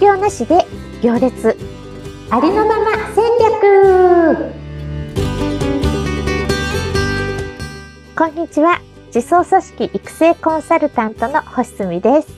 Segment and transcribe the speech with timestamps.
[0.00, 0.66] 業なしで
[1.02, 1.58] 行列。
[2.30, 4.54] ありのまま戦略。
[8.16, 8.80] こんにちは。
[9.14, 12.28] 自走組織育成コンサルタントの星澄です。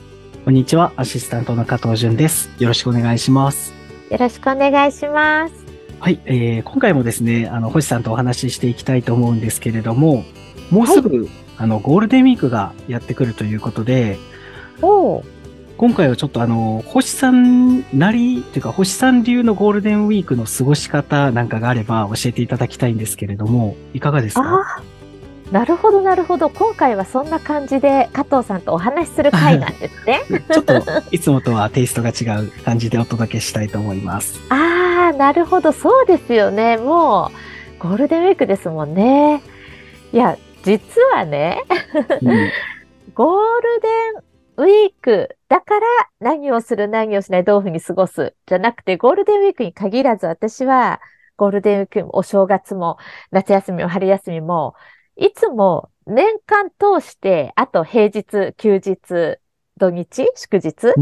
[0.45, 0.93] こんにちは。
[0.97, 2.51] アシスタントの加藤潤です。
[2.59, 3.73] よろしくお願いします。
[4.11, 5.55] よろしくお願いします。
[6.01, 10.25] はい、えー、今回もですねあの星さんとお話ししていきたいと思うんですけれども
[10.73, 14.19] もうすぐ、はい、あのゴールデンウィークがやってくるということで
[14.83, 15.23] お
[15.83, 24.81] 今回はちょっとあの、星さんなり、っていうか星さん流のゴールデンウィークの過ごし方なんかがあれば教えていただきたいんですけれども、いかがですか？
[25.51, 26.51] なるほど、なるほど。
[26.51, 30.21] 今回はそんな感じで加藤さんとお話しする回なんですね。
[30.55, 34.39] ちょっといつもとはテイストが違う感じでお届けしたいと思います。
[34.51, 35.73] ああ、なるほど。
[35.73, 36.77] そうですよね。
[36.77, 37.33] も
[37.81, 39.43] う、ゴールデンウィークですもんね。
[40.13, 41.65] いや、実はね、
[42.23, 42.51] うん、
[43.17, 43.89] ゴールデ
[44.21, 45.87] ンウィークだから
[46.21, 51.01] 何をする何をしないどういうふうに過ごすじゃなくてゴールデンウィークに限らず私は
[51.37, 52.99] ゴールデンウィークお正月も
[53.31, 54.75] 夏休みも春休みも
[55.17, 59.39] いつも年間通してあと平日休日
[59.79, 60.95] 土日祝日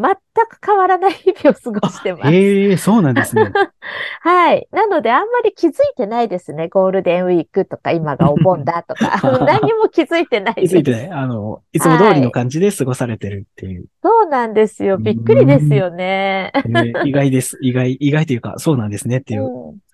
[0.00, 0.14] 全
[0.48, 2.34] く変わらない日々を過ごしてます。
[2.34, 3.52] ええー、そうなんですね。
[4.22, 4.66] はい。
[4.72, 6.68] なので、あんまり気づいてないですね。
[6.68, 9.20] ゴールデンウィークとか、今がお盆だとか。
[9.44, 10.74] 何も気づいてないです。
[10.74, 11.10] 気づいてない。
[11.10, 13.80] あの、いつも通りの感じで過ごされてるっていう。
[13.80, 14.96] はい、そうなんですよ。
[14.96, 16.52] びっくりですよね。
[16.54, 17.58] えー、意外です。
[17.60, 19.44] 意外、意外というか、そうなんですねっていう。
[19.44, 19.89] うんで、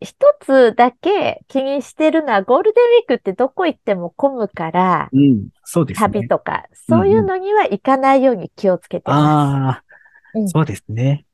[0.00, 6.06] 一つだけ気にしてるのは、ゴールデンウィークってどこ行っても混むから、うん、そうですね。
[6.06, 9.18] 旅とか、そういうのには行かないように気をつけてます。
[9.18, 9.84] ああ、
[10.34, 11.24] うん、そうですね。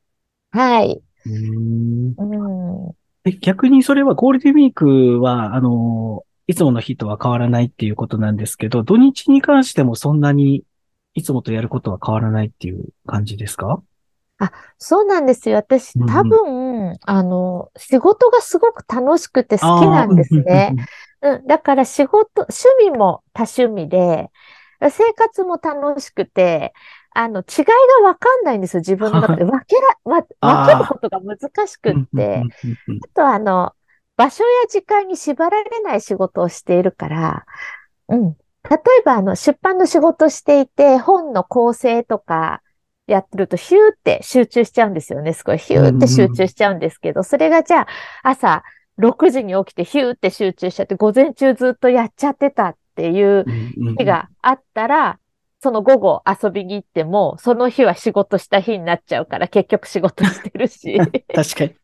[0.51, 1.03] はい。
[1.27, 10.63] うんうん、逆にそれはゴールデンウィークは、あの、いつもの日とは変わらないっていうことなんですけど、土日に関してもそんなに
[11.15, 13.83] いつもとやることは変わらないっていう感じですか？
[14.39, 15.57] あ、そうなんですよ。
[15.57, 16.64] 私、多分、うん、
[17.03, 20.75] あの、仕事がすごく楽しくて好きなんですね。
[21.23, 24.31] うん、だから仕事、趣味も多趣味で、
[24.91, 26.73] 生活も楽しくて、
[27.15, 27.65] あの、違い
[28.03, 29.45] がわかんないんですよ、自分の中で。
[29.47, 32.43] 分けら、わ、分けることが難しくって。
[33.05, 33.73] あと、あの、
[34.17, 37.47] 場所や時間に縛られない仕事をしているから、
[38.09, 38.37] うん。
[38.69, 42.63] 例えば、あの、出版の仕事していて、本の構成とか、
[43.07, 45.33] やってるとヒューって集中しちゃうんですよね。
[45.33, 47.87] すごいヒューって集中しちゃうんですけど、それがじゃあ
[48.23, 48.63] 朝
[48.99, 53.45] 6時に起きてヒューって集中しちゃって、午前中ずっとやっちゃってたっていう
[53.99, 55.19] 日があったら、
[55.61, 60.99] その午後遊びに行っても、その日は仕事した日になっちゃうから、結局仕事してるし。
[61.35, 61.75] 確かに。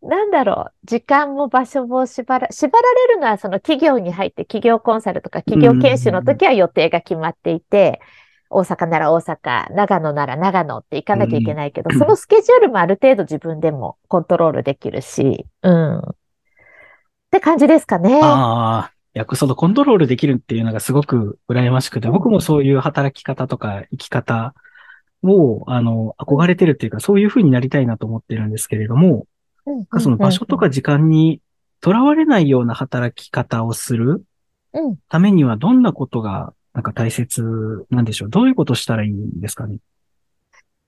[0.00, 8.00] なんだろう、時間も場所も縛ら、縛られるのはその企業に入って企業コンサルとか企業研修の時は予定が決まっていて、
[8.50, 15.98] 大阪なら大阪、長野なら長野って行かなきゃいけないけど、うん、そのスケジュールもある程度自分でもコントロールできるし、うん。
[15.98, 16.02] っ
[17.30, 18.20] て感じですかね。
[18.22, 18.92] ああ。
[19.14, 24.54] いや、そのコントロールできるっていうのがすごく羨ましくて、僕もそういう働き方とか生き方
[25.22, 29.26] を、あの、憧れてるっていうか、そういう風になりたいなと思ってるんですけれども、
[29.98, 31.40] その場所とか時間に
[31.80, 34.24] とらわれないような働き方をする
[35.08, 37.42] ためにはどんなことがなんか大切
[37.90, 39.78] なんでしょうどういうことしたらいいんですかね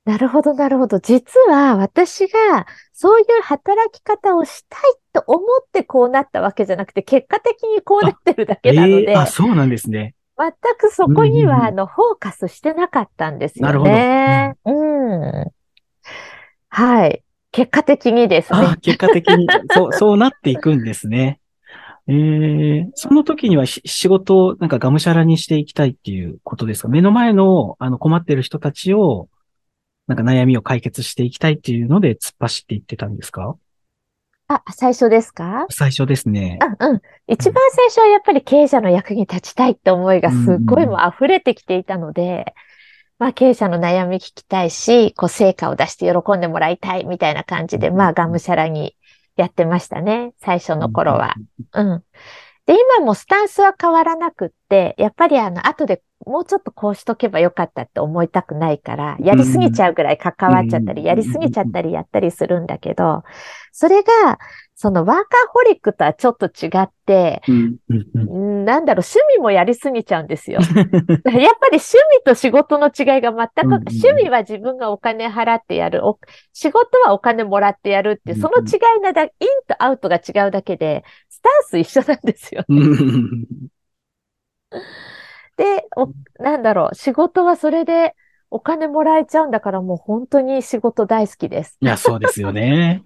[0.05, 0.99] なるほど、なるほど。
[0.99, 4.81] 実は私がそういう働き方をしたい
[5.13, 5.41] と思っ
[5.71, 9.09] てこうなったわけじゃなくて、結果的にこうなってるだけなので。
[9.09, 10.15] あ、えー、あそうなんですね。
[10.39, 13.67] 全くそこには、あの、フォーカスしてなかったんですよね。
[13.67, 14.75] なるほど。
[14.75, 15.53] うん。
[16.69, 17.23] はい。
[17.53, 18.77] 結果的にですね。
[18.81, 21.40] 結果的に、そう、そうなっていくんですね。
[22.09, 26.89] ええー、その時には仕事をなんかがむしゃらにしていきたいっていうことですか？
[26.89, 29.29] 目の前のあの困ってる人たちを、
[30.07, 33.57] なんか悩みを解決していきたいっていうので突っ走っていってたんですか？
[34.49, 35.67] あ、最初ですか？
[35.71, 36.59] 最初ですね。
[36.81, 37.01] うんうん。
[37.29, 42.53] 一番最初はやっぱり経営者の役に立ちたいって思いがすっごいもう溢れてきていたので、
[43.21, 48.97] まあ経営者の悩み聞きたいし、こう成果を出して喜んでもらいたいみたいな感じで、まあがむしゃらに
[49.41, 50.33] やってましたね。
[50.39, 51.35] 最初の頃は。
[51.73, 52.03] うん。
[52.67, 63.25] で、今もスタンスは変わらなくって、やっぱりあの、後でもうちょっとこうしとけばよかったって思いたくないから、やりすぎちゃうぐらい関わっちゃったり、やりすぎちゃったりやったりするんだけど、
[63.73, 64.39] それが、
[64.83, 70.61] そのワーカーホリックとはちょっと違って、なんだろう、趣味もやりすぎちゃうんですよ。
[70.65, 71.43] やっぱり趣
[71.77, 76.01] 味と仕事の違いが全く、趣味は自分がお金払ってやる、
[76.55, 79.31] 仕事はお金もらってやるって、その違いなだ、イン
[79.69, 82.77] とアウトが違うだけで、スタンス一緒なんですよ、ね。
[85.59, 85.85] で、
[86.39, 86.63] なん。
[86.63, 88.15] だろう、仕事はそれで、
[88.51, 89.51] お金もらえちゃうん。
[89.51, 91.79] だからもう本当に仕事大好きです。
[91.81, 93.05] いや、そうですよね。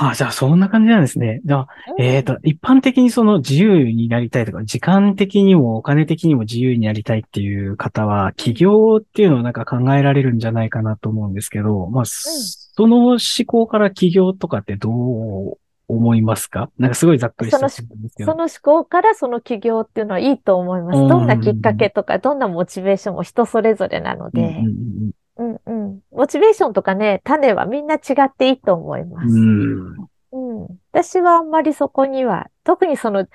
[0.00, 1.40] ああ、じゃあそんな感じなんですね。
[1.44, 1.68] じゃあ、
[1.98, 16.70] えっ、と、一般的にその自由になりたいとか、時間的にもお金的にも自由になりたいっていう方は、起業っていうのをなんか考えられるんじゃないかなと思うんですけど、まあ、その思考から起業とかってどう思いますか？
[16.78, 18.32] なんかすごいざっくりした質問ですけど。
[18.32, 20.98] その思考からその起業っていうのはいいと思います。
[20.98, 24.60] うんどんなきっかけとか、どんなモチベーションも人それぞれなので、うんうんう
[25.06, 26.00] んうん。
[26.10, 29.28] モチベーションとかね、種はみんな違っていいと思います。
[29.28, 30.78] うんうん。
[30.92, 33.26] 私はあんまりそこには、特にその、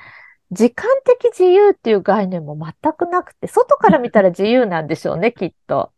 [0.51, 5.91] 時間的自由っていう概念も全くなくて、外から見たら自由なんでしょうね、 きっと。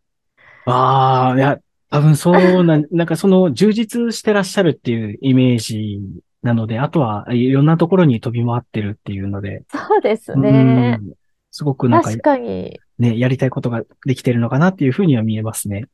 [0.66, 1.60] ああ、いや、
[1.90, 6.02] 多分そうな、なんかその充実してらっしゃるっていうイメージ
[6.42, 10.94] なので、あとはいろんなところに飛び回ってるっていうので、そうですうね。
[10.94, 11.14] ん
[11.52, 12.80] すごくなんか確かに。
[12.98, 15.86] ね、やりたいことができてるのかなっていうふうには見えますね。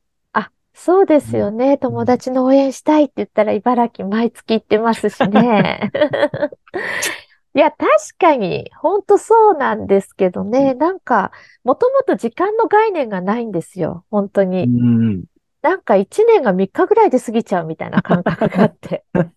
[0.73, 1.77] そうですよね。
[1.77, 5.91] 友達の応援したいって言ったら茨城毎月行ってますしね。
[7.53, 7.87] いや、確
[8.17, 10.73] かに、本当そうなんですけどね。
[10.73, 11.31] なんか、
[11.65, 14.05] もともと時間の概念がないんですよ。
[14.09, 14.67] 本当うに。
[14.67, 15.25] ん。
[15.61, 19.03] なんか1年が3日ぐらいで過ぎちゃうみたいな感覚があって。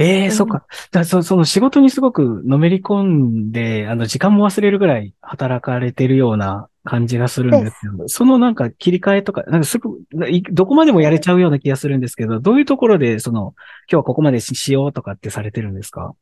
[0.00, 0.64] ええうんそっか。
[0.92, 9.98] だそその仕事にすごくのめり込んで、あの、時間も忘れるぐらい働かれてるような感じがするんですけど、そのなんか切り替えとか、なんかすぐ、
[10.28, 13.56] いどこまでもやれちゃうような気がするんですけど、どういうところで、その、今
[13.88, 16.14] 日はここまでししようとかってされてるんですか？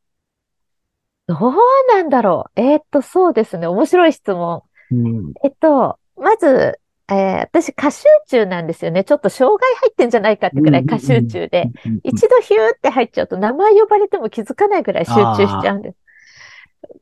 [1.27, 1.53] どう
[1.89, 2.61] なんだろう。
[2.61, 3.67] えーっと、そうですね。
[3.67, 4.63] 面白い質問。
[4.91, 5.33] うん。
[5.45, 9.05] えっと、まず、えー私、過集中なんですよね。
[9.05, 11.71] ちょっと障害入ってんじゃないかってくらい過集中で。
[11.85, 15.97] うん一度ヒューって入っちゃうと名前呼ばれても気づかないぐらい集中しちゃうんです。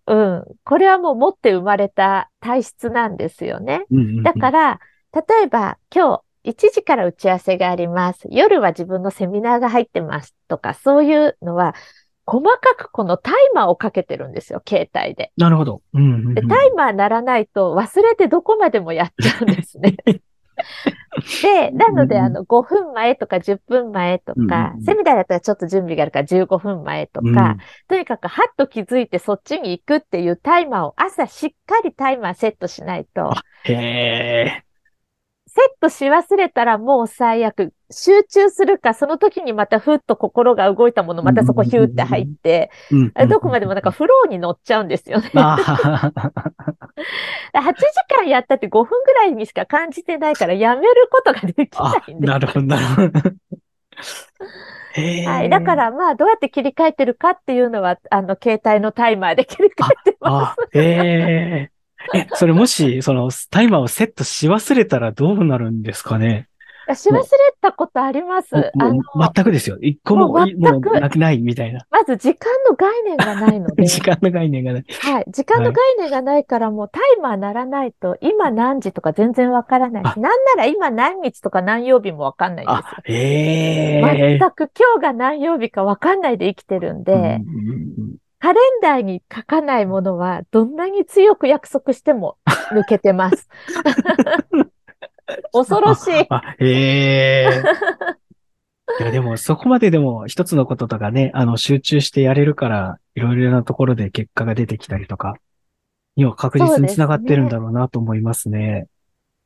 [0.06, 0.44] うん。
[0.64, 3.84] これはもう持って生まれた体質なんですよね。
[4.22, 4.80] だから、
[5.12, 8.28] 例えば今日1時から打ち合わせがあります。
[8.30, 11.74] 夜は自分のセミナーが入ってますとか、そういうのは、
[12.26, 15.32] 細かくこのタイマーをかけてるんですよ、携帯で。
[15.36, 15.82] なるほど。
[15.92, 19.96] うんうんうんで、タイマー鳴らないと忘れてどこまでもやっちゃうんですね。
[21.42, 27.56] で、なので、あの、5分前とか10分前とうんかうんう、んセミナーだったらちょっと準備があるから15分前とうんか、
[27.88, 33.32] とにかくはっと気づいてそっちに行くっていうタイマーを朝しっかりタイマーセットしないと、
[33.64, 34.64] へえ。
[35.54, 37.72] セットし忘れたらもう最悪。
[37.90, 42.70] 集中するか、その時にまたふっと心が動いたもの、またそこヒューって入って、
[43.28, 45.30] どこまでもなんかフローに乗っちゃうんですよね。
[45.34, 45.56] あ
[47.52, 52.20] 8時間やったって5分ぐらいにしか感じてないからやめることができあないん。
[52.20, 52.32] です。
[52.32, 53.30] なるほど、なるほど。
[55.22, 55.48] はい。
[55.48, 60.34] だからまあどうやって切り替えてるかっていうのは、あの、携帯のタイマーで切り替えてます。
[60.36, 61.73] あ、へえ。
[62.14, 66.48] え、それもし、その、タイマーをセットし忘れたらどうなるんですかね？
[66.94, 67.22] し忘れ
[67.62, 68.48] たことあります。
[68.54, 69.78] あ全くですよ。
[69.80, 71.86] 一個も、もうなくないみたいな。
[71.90, 74.84] まず時間の概念がないので、 時間の概念がない。
[75.00, 75.24] はい。
[75.28, 82.82] 時間の概念がないからもうタイマー鳴らないと今何時とか全然わからないし、あなんなら今何日とか何曜日もわかんないんですよ。
[82.84, 84.38] あ、へえ。
[84.38, 87.32] 全く今日が何曜日かわかんないで生きてるんで、うんうんう
[88.02, 88.14] ん
[88.44, 92.36] カレンダーに書かないものはどんなに強く約束しても
[92.72, 93.48] 抜けてます。
[95.54, 96.26] 恐ろしい。
[96.28, 97.62] あ、へえ。
[99.00, 105.36] いや、でも、そこまででも、一つのこととかね、あの、集中してやれるから、いろいろなところで結果が出てきたりとか、
[106.14, 108.88] には確実につながってるんだろうなと思いますね。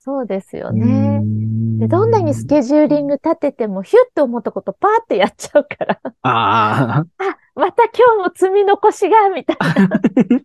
[0.00, 1.20] そうですようね。
[1.20, 10.00] んでどんなにスケジューリング立ててもヒュッと思ったことパーってやっちゃうから、ああ、あ、また今日も積み残しが、みたいな。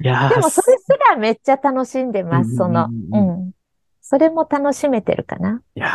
[0.00, 3.52] いやーでもそれすらめっちゃ楽しんでます、その、ううんん。
[4.00, 5.62] それも楽しめてるかな。
[5.74, 5.90] いやー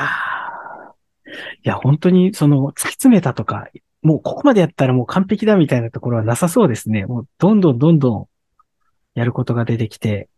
[1.64, 3.68] いや、本当に、その、突き詰めたとか、
[4.02, 7.06] もうここまでやったらもう完璧だみたいなところはなさそうですね。
[7.06, 8.28] もう、どんどんどんどん、
[9.16, 10.30] やることが出てきて。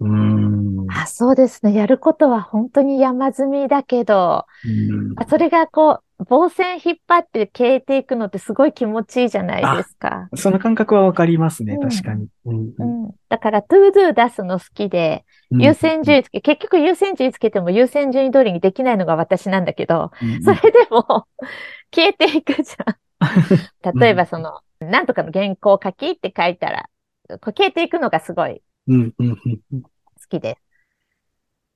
[0.00, 0.86] うーん。
[0.90, 1.74] あ、そうですね。
[1.74, 10.28] やることは本当に山積みだけど、うんあそれがこう、棒線引っ張って消えていくのってすごい気持ちいいじゃないですか。
[10.34, 12.26] その感覚はわかりますね、うん確かに。
[12.44, 13.10] うんうん。
[13.28, 21.26] だから、 to do 出すの好きで、うん優先順位つけ、結局優先順位つけても優先順位通りにできないのが私なんだけど、うんそれでも
[21.94, 22.96] 消えていくじゃん。
[23.98, 26.88] 例えばその、なんとかの原稿書きって書いたら、
[27.28, 29.88] こう消えていくのがすごいうんうんうんうん好
[30.28, 30.67] きです。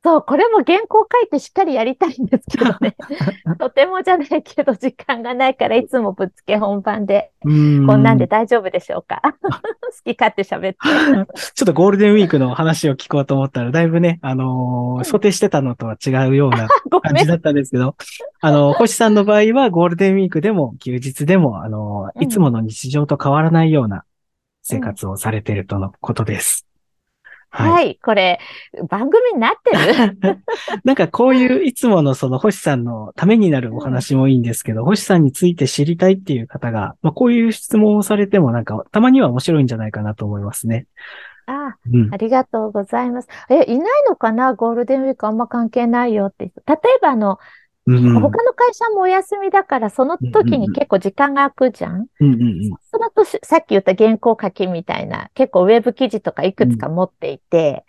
[0.04, 2.96] そう、これも原稿書いてしっかりやりたいんですけどね。
[3.58, 7.30] とてもじゃないけど、時間がないから、いつもぶっつけ本番で。
[7.42, 9.22] こんなんで大丈夫でしょうか？
[9.42, 10.78] 好き勝手喋って。
[11.54, 16.66] ちょっとゴールデンウィークの話を聞こうと思ったら、だいぶね、あのー、想定してたのとは違うような
[17.00, 17.94] 感じだったんですけど、
[18.40, 24.04] あの、星さんの場合はゴールデンウィークでも休日でも、あのー、いつもの日常と変わらないような
[24.62, 26.66] 生活をされているとのことです。
[27.54, 28.40] はい、はい、これ、
[28.88, 30.38] 番組になってる？
[30.84, 40.86] なんかこういういつものその星さんのためになるお話もいいんですけど、うん、星さんについて知りたいっていう方が、まあこういう質問をされてもなんかたまには面白いんじゃないかなと思いますね。
[41.44, 43.28] ああ、うん、ありがとうございます。
[43.50, 44.54] え、いないのかな？
[44.54, 46.52] ゴールデンウィークあんま関係ないよって。
[46.66, 47.38] 例えばあの、
[47.84, 52.06] うん、他の会社もお休みだから、その時に結構時間が空くじゃん？
[52.20, 57.84] うんうんうん、そのとさっき言った原稿書きみたいな、結構ウェブ記事とかいくつか持っていて、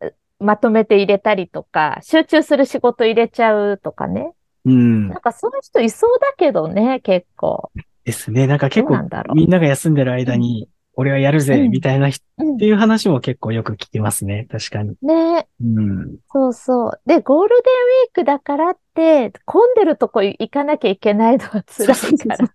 [0.00, 4.32] うん、まとめて入れたりとか、集中する仕事入れちゃうとかね。
[4.64, 7.70] うん、なんかそういう人いそうだけどね、結構。
[8.04, 8.46] ですね。
[8.46, 8.96] なんか結構
[9.34, 12.24] みんなが休んでる間に、俺はやるぜ、みたいな人、
[12.54, 14.46] っていう話も結構よく聞きますね。
[14.50, 14.94] 確かに。
[15.02, 15.46] ね。
[15.60, 16.16] うん。
[16.32, 17.00] そうそう。
[17.06, 22.48] で、ゴールデンウィークだからって、混んでるとこ行かなきゃいけないのは辛いから。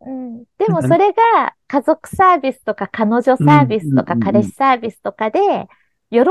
[0.00, 5.68] うん、でもそれが家族サービスとか彼女サービスとか彼氏サービスとかで、
[6.10, 6.30] 喜びだ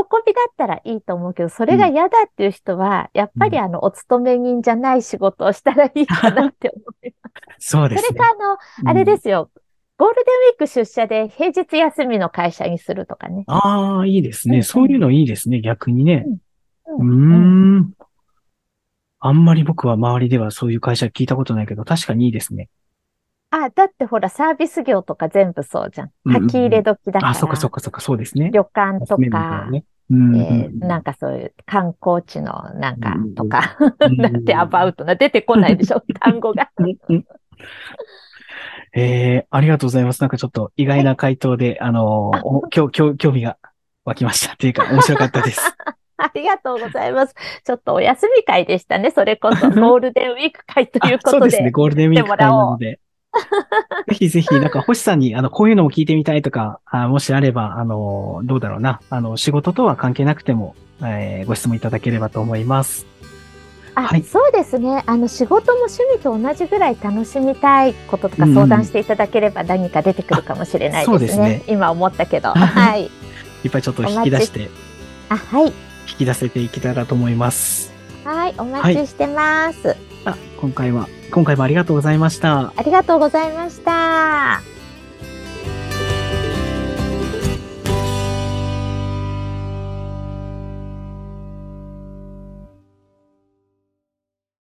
[0.50, 7.70] ったらいいと思うけど、それが嫌だっていう人は、やっぱりあの、お勤め人じゃない仕事をしたらいいかなって思います。
[7.70, 8.08] そうですね。
[8.08, 9.52] それかあの、あれですよ。
[9.98, 13.44] ゴールデンウィーク出社で平日休みの会社にするとかね。
[13.48, 16.26] ああ、いいですね、うん、そういうのいいですね、逆にね。
[16.86, 17.78] うん。
[17.78, 17.94] うん
[19.20, 22.70] あんまり僕は周りではそういう会社聞いたことないけど、確かにいいですね。
[23.50, 26.12] あ、だってほら、サービス業とか全部そうじゃん。
[26.32, 27.30] 書き入れ時だから。
[27.30, 28.52] あ、そっかそっかそっか、そうですね。
[28.54, 33.78] 旅館とか、ねうんえー、なんかそういう観光地のなんかとか、
[34.18, 36.70] なんてアバウトな出てこないでしょ、 単語が。
[39.00, 40.22] えー、ありがとうございます。
[40.22, 43.58] なんかちょっと意外な回答で、あのー、興興味が
[44.06, 45.62] 湧きましたっていうか、面白かったです。
[46.18, 47.36] ありがとうございます。
[47.64, 49.12] ちょっとお休み会でしたね。
[49.12, 51.40] それこそ ゴールデンウィーク会ということで。
[51.42, 53.00] そうですね、ゴールデンウィーク会なので。
[54.08, 60.74] ぜひぜひ、なんか星さんに、あの、こういうのも聞いてみたいとか、あもしあれば、あの、どうだろうな、あの、仕事とは関係なくても、
[61.04, 63.06] えー、ご質問いただければと思います。
[63.98, 65.04] あ、はい、そうですね。
[65.08, 71.56] あの仕事も趣味と同じぐらい楽しみたいこととか相談していただければ何か出てくるかもしれないですね。
[71.56, 72.50] うん、すね今思ったけど。
[72.50, 73.10] はい。
[73.66, 74.70] いっぱいちょっと引き出して。
[75.30, 75.66] あ、はい。
[75.66, 75.74] 引
[76.20, 77.92] き出せていけたらと思います。
[78.24, 79.88] はい、お待ちしてます。
[79.88, 82.72] はい、あ、今回は、今回もありがとうございました。
[82.76, 84.77] ありがとうございました。